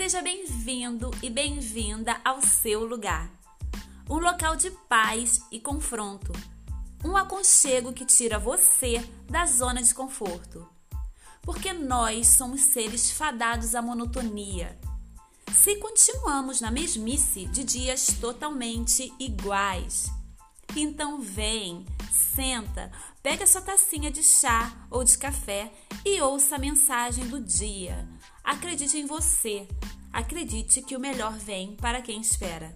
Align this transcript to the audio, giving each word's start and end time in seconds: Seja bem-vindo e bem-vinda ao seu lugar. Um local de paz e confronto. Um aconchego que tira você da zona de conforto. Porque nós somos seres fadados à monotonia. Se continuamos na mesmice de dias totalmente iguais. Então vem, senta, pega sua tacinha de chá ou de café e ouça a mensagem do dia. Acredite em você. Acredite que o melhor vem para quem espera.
Seja 0.00 0.22
bem-vindo 0.22 1.10
e 1.22 1.28
bem-vinda 1.28 2.18
ao 2.24 2.40
seu 2.40 2.86
lugar. 2.86 3.30
Um 4.08 4.16
local 4.16 4.56
de 4.56 4.70
paz 4.88 5.42
e 5.52 5.60
confronto. 5.60 6.32
Um 7.04 7.18
aconchego 7.18 7.92
que 7.92 8.06
tira 8.06 8.38
você 8.38 9.06
da 9.28 9.44
zona 9.44 9.82
de 9.82 9.94
conforto. 9.94 10.66
Porque 11.42 11.74
nós 11.74 12.28
somos 12.28 12.62
seres 12.62 13.10
fadados 13.10 13.74
à 13.74 13.82
monotonia. 13.82 14.80
Se 15.52 15.76
continuamos 15.76 16.62
na 16.62 16.70
mesmice 16.70 17.44
de 17.44 17.62
dias 17.62 18.06
totalmente 18.18 19.12
iguais. 19.18 20.10
Então 20.74 21.20
vem, 21.20 21.84
senta, 22.10 22.90
pega 23.22 23.46
sua 23.46 23.60
tacinha 23.60 24.10
de 24.10 24.22
chá 24.22 24.72
ou 24.90 25.04
de 25.04 25.18
café 25.18 25.70
e 26.06 26.22
ouça 26.22 26.56
a 26.56 26.58
mensagem 26.58 27.28
do 27.28 27.38
dia. 27.38 28.08
Acredite 28.42 28.96
em 28.96 29.06
você. 29.06 29.68
Acredite 30.12 30.82
que 30.82 30.96
o 30.96 31.00
melhor 31.00 31.32
vem 31.38 31.76
para 31.76 32.02
quem 32.02 32.20
espera. 32.20 32.74